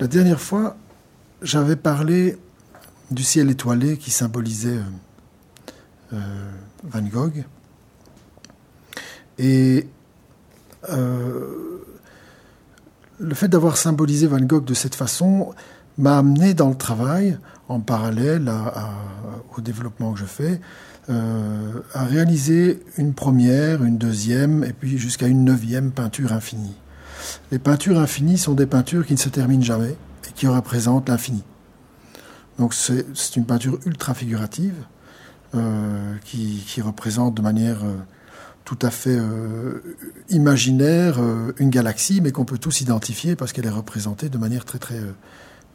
La 0.00 0.06
dernière 0.06 0.40
fois, 0.40 0.78
j'avais 1.42 1.76
parlé 1.76 2.38
du 3.10 3.22
ciel 3.22 3.50
étoilé 3.50 3.98
qui 3.98 4.10
symbolisait 4.10 4.78
euh, 4.78 6.14
euh, 6.14 6.50
Van 6.84 7.02
Gogh. 7.02 7.44
Et 9.38 9.86
euh, 10.88 11.84
le 13.18 13.34
fait 13.34 13.48
d'avoir 13.48 13.76
symbolisé 13.76 14.26
Van 14.26 14.40
Gogh 14.40 14.64
de 14.64 14.72
cette 14.72 14.94
façon 14.94 15.54
m'a 15.98 16.16
amené 16.16 16.54
dans 16.54 16.70
le 16.70 16.76
travail, 16.76 17.38
en 17.68 17.80
parallèle 17.80 18.50
au 19.54 19.60
développement 19.60 20.14
que 20.14 20.20
je 20.20 20.24
fais, 20.24 20.62
à 21.08 22.04
réaliser 22.04 22.82
une 22.96 23.12
première, 23.12 23.84
une 23.84 23.98
deuxième, 23.98 24.64
et 24.64 24.72
puis 24.72 24.96
jusqu'à 24.96 25.26
une 25.26 25.44
neuvième 25.44 25.90
peinture 25.90 26.32
infinie. 26.32 26.74
Les 27.50 27.58
peintures 27.58 27.98
infinies 27.98 28.38
sont 28.38 28.54
des 28.54 28.66
peintures 28.66 29.06
qui 29.06 29.14
ne 29.14 29.18
se 29.18 29.28
terminent 29.28 29.62
jamais 29.62 29.96
et 30.28 30.32
qui 30.34 30.46
représentent 30.46 31.08
l'infini. 31.08 31.42
Donc 32.58 32.74
c'est 32.74 33.36
une 33.36 33.46
peinture 33.46 33.78
ultra 33.86 34.12
figurative 34.14 34.74
euh, 35.54 36.14
qui, 36.24 36.80
représente 36.80 37.34
de 37.34 37.42
manière 37.42 37.82
euh, 37.82 37.96
tout 38.64 38.78
à 38.82 38.90
fait 38.90 39.16
euh, 39.18 39.80
imaginaire 40.28 41.18
une 41.58 41.70
galaxie, 41.70 42.20
mais 42.20 42.32
qu'on 42.32 42.44
peut 42.44 42.58
tous 42.58 42.82
identifier 42.82 43.34
parce 43.34 43.52
qu'elle 43.52 43.66
est 43.66 43.70
représentée 43.70 44.28
de 44.28 44.38
manière 44.38 44.64
très 44.64 44.78
très 44.78 45.00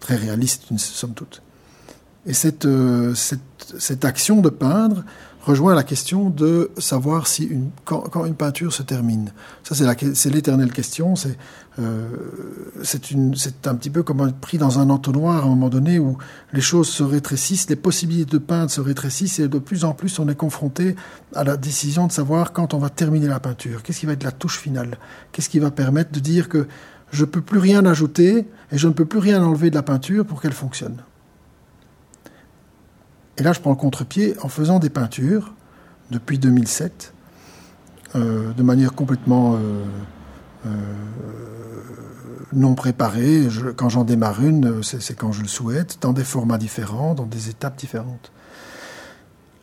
très 0.00 0.16
réaliste, 0.16 0.64
somme 0.76 1.14
toute. 1.14 1.42
Et 2.26 2.34
cette 2.34 2.66
action 4.04 4.40
de 4.40 4.50
peindre 4.50 5.04
rejoint 5.42 5.74
la 5.74 5.82
question 5.82 6.30
de 6.30 6.70
savoir 6.78 7.26
si 7.26 7.50
quand, 7.84 8.24
une 8.24 8.34
peinture 8.34 8.72
se 8.72 8.82
termine. 8.82 9.32
Ça, 9.64 9.74
c'est 9.74 10.30
l'éternelle 10.30 10.72
question. 10.72 11.16
C'est 11.16 11.36
euh, 11.78 12.06
c'est 12.82 13.66
un 13.66 13.74
petit 13.74 13.88
peu 13.88 14.02
comme 14.02 14.20
être 14.28 14.36
pris 14.36 14.58
dans 14.58 14.78
un 14.78 14.90
entonnoir 14.90 15.44
à 15.44 15.46
un 15.46 15.48
moment 15.48 15.70
donné 15.70 15.98
où 15.98 16.18
les 16.52 16.60
choses 16.60 16.88
se 16.88 17.02
rétrécissent, 17.02 17.70
les 17.70 17.76
possibilités 17.76 18.30
de 18.32 18.38
peindre 18.38 18.70
se 18.70 18.82
rétrécissent 18.82 19.38
et 19.38 19.48
de 19.48 19.58
plus 19.58 19.84
en 19.84 19.94
plus 19.94 20.18
on 20.18 20.28
est 20.28 20.34
confronté 20.34 20.96
à 21.34 21.44
la 21.44 21.56
décision 21.56 22.06
de 22.06 22.12
savoir 22.12 22.52
quand 22.52 22.74
on 22.74 22.78
va 22.78 22.90
terminer 22.90 23.26
la 23.26 23.40
peinture. 23.40 23.82
Qu'est-ce 23.82 24.00
qui 24.00 24.06
va 24.06 24.12
être 24.12 24.24
la 24.24 24.32
touche 24.32 24.58
finale? 24.58 24.98
Qu'est-ce 25.32 25.48
qui 25.48 25.60
va 25.60 25.70
permettre 25.70 26.12
de 26.12 26.20
dire 26.20 26.50
que 26.50 26.66
je 27.10 27.22
ne 27.22 27.30
peux 27.30 27.40
plus 27.40 27.58
rien 27.58 27.86
ajouter 27.86 28.46
et 28.70 28.76
je 28.76 28.86
ne 28.86 28.92
peux 28.92 29.06
plus 29.06 29.18
rien 29.18 29.42
enlever 29.42 29.70
de 29.70 29.74
la 29.74 29.82
peinture 29.82 30.26
pour 30.26 30.42
qu'elle 30.42 30.52
fonctionne? 30.52 30.96
Et 33.38 33.42
là, 33.42 33.52
je 33.52 33.60
prends 33.60 33.70
le 33.70 33.76
contre-pied 33.76 34.34
en 34.42 34.48
faisant 34.48 34.78
des 34.78 34.90
peintures 34.90 35.54
depuis 36.10 36.38
2007, 36.38 37.14
euh, 38.14 38.52
de 38.52 38.62
manière 38.62 38.92
complètement 38.92 39.54
euh, 39.54 39.84
euh, 40.66 40.70
non 42.52 42.74
préparée. 42.74 43.48
quand 43.76 43.88
j'en 43.88 44.04
démarre 44.04 44.44
une, 44.44 44.82
c'est 44.82 45.16
quand 45.16 45.32
je 45.32 45.42
le 45.42 45.48
souhaite, 45.48 45.98
dans 46.02 46.12
des 46.12 46.24
formats 46.24 46.58
différents, 46.58 47.14
dans 47.14 47.24
des 47.24 47.48
étapes 47.48 47.78
différentes. 47.78 48.32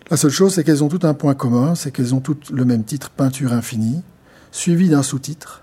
La 0.10 0.18
seule 0.18 0.32
chose, 0.32 0.56
c'est 0.56 0.64
qu'elles 0.64 0.84
ont 0.84 0.90
tout 0.90 1.06
un 1.06 1.14
point 1.14 1.36
commun, 1.36 1.76
c'est 1.76 1.92
qu'elles 1.92 2.16
ont 2.16 2.20
toutes 2.20 2.50
le 2.50 2.66
même 2.66 2.84
titre, 2.84 3.12
Peinture 3.12 3.54
infinie, 3.54 4.02
suivi 4.52 4.90
d'un 4.90 5.04
sous-titre. 5.04 5.62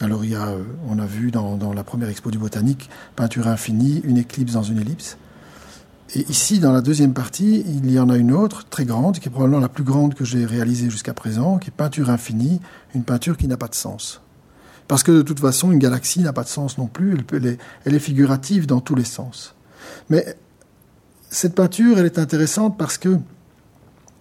Alors 0.00 0.24
il 0.24 0.30
y 0.30 0.34
a, 0.34 0.54
on 0.88 0.98
a 0.98 1.04
vu 1.04 1.30
dans, 1.30 1.58
dans 1.58 1.74
la 1.74 1.84
première 1.84 2.08
expo 2.08 2.30
du 2.30 2.38
botanique, 2.38 2.88
Peinture 3.14 3.46
infinie, 3.48 4.00
une 4.04 4.16
éclipse 4.16 4.54
dans 4.54 4.62
une 4.62 4.78
ellipse. 4.78 5.18
Et 6.14 6.28
ici, 6.28 6.58
dans 6.58 6.72
la 6.72 6.82
deuxième 6.82 7.14
partie, 7.14 7.64
il 7.66 7.90
y 7.90 7.98
en 7.98 8.10
a 8.10 8.16
une 8.16 8.32
autre, 8.32 8.66
très 8.68 8.84
grande, 8.84 9.18
qui 9.18 9.28
est 9.28 9.30
probablement 9.30 9.60
la 9.60 9.70
plus 9.70 9.84
grande 9.84 10.14
que 10.14 10.24
j'ai 10.24 10.44
réalisée 10.44 10.90
jusqu'à 10.90 11.14
présent, 11.14 11.58
qui 11.58 11.68
est 11.68 11.72
Peinture 11.72 12.10
infinie, 12.10 12.60
une 12.94 13.02
peinture 13.02 13.38
qui 13.38 13.48
n'a 13.48 13.56
pas 13.56 13.68
de 13.68 13.74
sens. 13.74 14.20
Parce 14.88 15.02
que 15.02 15.12
de 15.12 15.22
toute 15.22 15.40
façon, 15.40 15.72
une 15.72 15.78
galaxie 15.78 16.20
n'a 16.20 16.34
pas 16.34 16.42
de 16.42 16.48
sens 16.48 16.76
non 16.76 16.86
plus, 16.86 17.16
elle, 17.32 17.94
est, 17.94 17.98
figurative 17.98 18.66
dans 18.66 18.80
tous 18.80 18.94
les 18.94 19.04
sens. 19.04 19.54
Mais 20.10 20.36
cette 21.30 21.54
peinture, 21.54 21.98
elle 21.98 22.04
est 22.04 22.18
intéressante 22.18 22.76
parce 22.76 22.98
que 22.98 23.18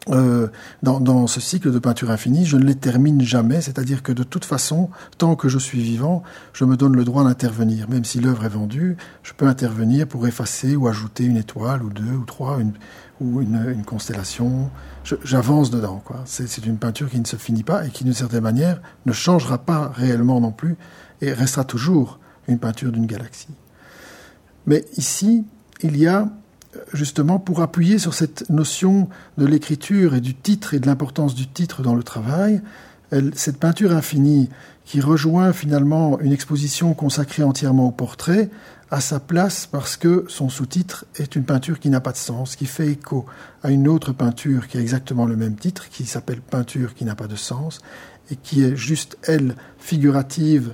euh, 0.09 0.47
dans, 0.81 1.27
ce 1.27 1.39
cycle 1.39 1.71
de 1.71 1.77
peinture 1.77 2.09
infinie, 2.09 2.45
je 2.45 2.57
ne 2.57 2.63
les 2.63 2.73
termine 2.75 3.21
jamais, 3.21 3.61
c'est-à-dire 3.61 4.01
que 4.01 4.11
de 4.11 4.23
toute 4.23 4.45
façon, 4.45 4.89
tant 5.19 5.35
que 5.35 5.47
je 5.47 5.59
suis 5.59 5.79
vivant, 5.79 6.23
je 6.53 6.65
me 6.65 6.75
donne 6.75 6.95
le 6.95 7.03
droit 7.03 7.23
d'intervenir. 7.23 7.87
Même 7.87 8.03
si 8.03 8.19
l'œuvre 8.19 8.45
est 8.45 8.49
vendue, 8.49 8.97
je 9.21 9.33
peux 9.33 9.45
intervenir 9.45 10.07
pour 10.07 10.25
effacer 10.25 10.75
ou 10.75 10.87
ajouter 10.87 11.25
une 11.25 11.37
étoile 11.37 11.83
ou 11.83 11.89
deux 11.89 12.13
ou 12.13 12.25
trois 12.25 12.57
ou 13.19 13.41
une, 13.41 13.83
constellation. 13.85 14.71
J'avance 15.23 15.69
dedans. 15.69 16.03
C'est 16.25 16.65
une 16.65 16.77
peinture 16.77 17.09
qui 17.09 17.19
ne 17.19 17.25
se 17.25 17.35
finit 17.35 17.63
pas 17.63 17.85
et 17.85 17.91
qui, 17.91 18.03
d'une 18.03 18.13
certaine 18.13 18.41
manière, 18.41 18.81
ne 19.05 19.13
changera 19.13 19.59
pas 19.59 19.91
réellement 19.93 20.41
non 20.41 20.51
plus 20.51 20.77
et 21.21 21.31
restera 21.31 21.63
toujours 21.63 22.19
une 22.47 22.57
peinture 22.57 22.91
d'une 22.91 23.05
galaxie. 23.05 23.53
Mais 24.65 24.83
ici, 24.97 25.45
il 25.81 25.95
y 25.97 26.07
a 26.07 26.27
justement 26.93 27.39
pour 27.39 27.61
appuyer 27.61 27.99
sur 27.99 28.13
cette 28.13 28.49
notion 28.49 29.09
de 29.37 29.45
l'écriture 29.45 30.15
et 30.15 30.21
du 30.21 30.35
titre 30.35 30.73
et 30.73 30.79
de 30.79 30.87
l'importance 30.87 31.35
du 31.35 31.47
titre 31.47 31.81
dans 31.81 31.95
le 31.95 32.03
travail, 32.03 32.61
cette 33.33 33.57
peinture 33.57 33.91
infinie 33.91 34.49
qui 34.85 35.01
rejoint 35.01 35.53
finalement 35.53 36.19
une 36.19 36.31
exposition 36.31 36.93
consacrée 36.93 37.43
entièrement 37.43 37.87
au 37.87 37.91
portrait 37.91 38.49
a 38.91 38.99
sa 38.99 39.21
place 39.21 39.65
parce 39.65 39.95
que 39.95 40.25
son 40.27 40.49
sous-titre 40.49 41.05
est 41.15 41.37
une 41.37 41.45
peinture 41.45 41.79
qui 41.79 41.89
n'a 41.89 42.01
pas 42.01 42.11
de 42.11 42.17
sens, 42.17 42.57
qui 42.57 42.65
fait 42.65 42.89
écho 42.89 43.25
à 43.63 43.71
une 43.71 43.87
autre 43.87 44.11
peinture 44.11 44.67
qui 44.67 44.77
a 44.77 44.81
exactement 44.81 45.25
le 45.25 45.37
même 45.37 45.55
titre, 45.55 45.89
qui 45.89 46.05
s'appelle 46.05 46.41
Peinture 46.41 46.93
qui 46.93 47.05
n'a 47.05 47.15
pas 47.15 47.27
de 47.27 47.37
sens, 47.37 47.79
et 48.29 48.35
qui 48.35 48.63
est 48.63 48.75
juste, 48.75 49.17
elle, 49.23 49.55
figurative 49.79 50.73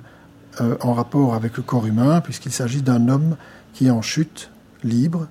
euh, 0.61 0.75
en 0.81 0.93
rapport 0.93 1.35
avec 1.35 1.57
le 1.57 1.63
corps 1.63 1.85
humain, 1.85 2.21
puisqu'il 2.21 2.51
s'agit 2.51 2.81
d'un 2.81 3.07
homme 3.07 3.37
qui 3.73 3.85
est 3.85 3.91
en 3.91 4.01
chute, 4.01 4.49
libre, 4.83 5.27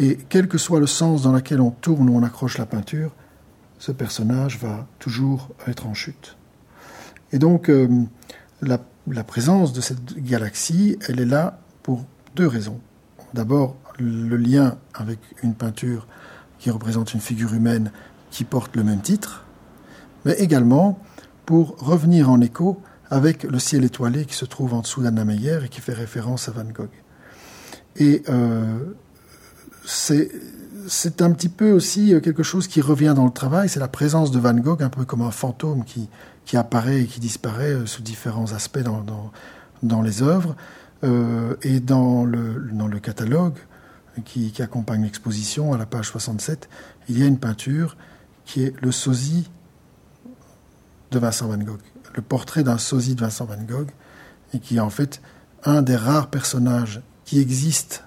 et 0.00 0.18
quel 0.30 0.48
que 0.48 0.56
soit 0.56 0.80
le 0.80 0.86
sens 0.86 1.22
dans 1.22 1.32
lequel 1.32 1.60
on 1.60 1.70
tourne 1.70 2.08
ou 2.08 2.16
on 2.16 2.22
accroche 2.22 2.56
la 2.56 2.64
peinture, 2.64 3.12
ce 3.78 3.92
personnage 3.92 4.58
va 4.58 4.86
toujours 4.98 5.50
être 5.66 5.86
en 5.86 5.92
chute. 5.92 6.38
Et 7.32 7.38
donc, 7.38 7.68
euh, 7.68 7.86
la, 8.62 8.78
présence 9.24 9.74
de 9.74 9.82
cette 9.82 10.14
galaxie, 10.16 10.98
elle 11.06 11.20
est 11.20 11.26
là 11.26 11.60
pour 11.82 12.06
deux 12.34 12.46
raisons. 12.46 12.80
D'abord, 13.34 13.76
le 13.98 14.36
lien 14.38 14.78
avec 14.94 15.18
une 15.42 15.54
peinture 15.54 16.06
qui 16.58 16.70
représente 16.70 17.12
une 17.12 17.20
figure 17.20 17.52
humaine 17.52 17.92
qui 18.30 18.44
porte 18.44 18.76
le 18.76 18.84
même 18.84 19.02
titre, 19.02 19.44
mais 20.24 20.32
également 20.32 20.98
pour 21.44 21.76
revenir 21.78 22.30
en 22.30 22.40
écho 22.40 22.80
avec 23.10 23.42
le 23.42 23.58
ciel 23.58 23.84
étoilé 23.84 24.24
qui 24.24 24.34
se 24.34 24.46
trouve 24.46 24.72
en 24.72 24.80
dessous 24.80 25.02
d'Anna 25.02 25.26
Meyer 25.26 25.58
et 25.64 25.68
qui 25.68 25.82
fait 25.82 25.92
référence 25.92 26.48
à 26.48 26.52
Van 26.52 26.64
Gogh. 26.64 26.88
Et 27.96 28.22
euh, 28.30 28.94
c'est 29.90 31.22
un 31.22 31.32
petit 31.32 31.48
peu 31.48 31.72
aussi 31.72 32.14
euh, 32.14 32.20
quelque 32.20 32.42
chose 32.42 32.68
qui 32.68 32.80
revient 32.80 33.12
dans 33.14 33.24
le 33.24 33.32
travail, 33.32 33.68
c'est 33.68 33.80
la 33.80 33.88
présence 33.88 34.30
de 34.30 34.38
Van 34.38 34.54
Gogh, 34.54 34.82
un 34.82 34.88
peu 34.88 35.04
comme 35.04 35.22
un 35.22 35.30
fantôme 35.30 35.84
qui, 35.84 36.08
qui 36.44 36.56
apparaît 36.56 37.02
et 37.02 37.06
qui 37.06 37.20
disparaît 37.20 37.72
euh, 37.72 37.86
sous 37.86 38.02
différents 38.02 38.52
aspects 38.52 38.78
dans, 38.78 39.04
dans, 39.82 40.02
les 40.02 40.22
œuvres. 40.22 40.56
Euh, 41.02 41.56
et 41.62 41.80
dans 41.80 42.24
le, 42.24 42.68
dans 42.72 42.86
le 42.86 43.00
catalogue 43.00 43.56
qui, 44.24 44.52
qui 44.52 44.62
accompagne 44.62 45.02
l'exposition, 45.02 45.72
à 45.72 45.78
la 45.78 45.86
page 45.86 46.08
67, 46.08 46.68
il 47.08 47.18
y 47.18 47.22
a 47.22 47.26
une 47.26 47.38
peinture 47.38 47.96
qui 48.44 48.64
est 48.64 48.74
le 48.82 48.92
sosie 48.92 49.50
de 51.10 51.18
Vincent 51.18 51.48
Van 51.48 51.58
Gogh, 51.58 51.80
le 52.14 52.22
portrait 52.22 52.62
d'un 52.62 52.78
sosie 52.78 53.14
de 53.14 53.20
Vincent 53.22 53.46
Van 53.46 53.62
Gogh, 53.62 53.88
et 54.52 54.60
qui 54.60 54.76
est 54.76 54.80
en 54.80 54.90
fait 54.90 55.22
un 55.64 55.82
des 55.82 55.96
rares 55.96 56.28
personnages 56.28 57.00
qui 57.24 57.40
existent 57.40 58.02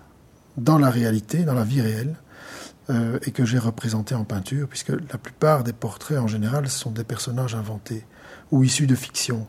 dans 0.58 0.78
la 0.78 0.90
réalité, 0.90 1.44
dans 1.44 1.54
la 1.54 1.64
vie 1.64 1.82
réelle, 1.82 2.16
euh, 2.90 3.18
et 3.24 3.32
que 3.32 3.46
j'ai 3.46 3.60
représenté 3.60 4.14
en 4.14 4.26
peinture, 4.26 4.68
puisque 4.68 4.90
la 4.90 5.18
plupart 5.18 5.64
des 5.64 5.72
portraits 5.72 6.20
en 6.20 6.28
général 6.28 6.68
sont 6.68 6.92
des 6.92 7.06
personnages 7.06 7.56
inventés 7.56 8.06
ou 8.52 8.64
issus 8.64 8.88
de 8.88 8.96
fiction, 8.96 9.48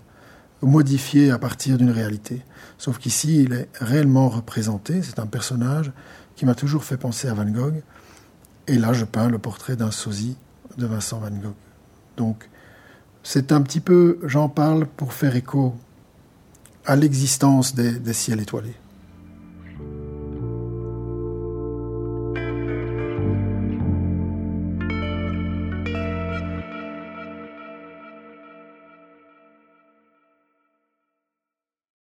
modifiés 0.62 1.32
à 1.32 1.38
partir 1.38 1.76
d'une 1.76 1.90
réalité. 1.90 2.42
Sauf 2.78 2.98
qu'ici, 2.98 3.42
il 3.42 3.52
est 3.52 3.68
réellement 3.80 4.28
représenté, 4.28 5.02
c'est 5.02 5.18
un 5.18 5.26
personnage 5.26 5.90
qui 6.36 6.46
m'a 6.46 6.54
toujours 6.54 6.84
fait 6.84 6.96
penser 6.96 7.28
à 7.28 7.34
Van 7.34 7.44
Gogh, 7.44 7.82
et 8.68 8.78
là 8.78 8.92
je 8.92 9.04
peins 9.04 9.28
le 9.28 9.38
portrait 9.38 9.76
d'un 9.76 9.90
sosie 9.90 10.36
de 10.78 10.86
Vincent 10.86 11.18
Van 11.18 11.30
Gogh. 11.30 11.54
Donc 12.16 12.48
c'est 13.24 13.50
un 13.50 13.62
petit 13.62 13.80
peu, 13.80 14.20
j'en 14.22 14.48
parle 14.48 14.86
pour 14.86 15.12
faire 15.12 15.34
écho 15.34 15.74
à 16.86 16.94
l'existence 16.94 17.74
des 17.74 18.12
ciels 18.12 18.40
étoilés. 18.40 18.76